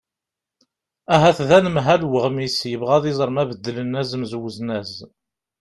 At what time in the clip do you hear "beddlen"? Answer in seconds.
3.49-3.97